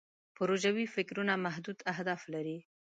پروژوي 0.37 0.85
فکرونه 0.95 1.33
محدود 1.45 1.77
اهداف 1.93 2.21
لري. 2.33 2.57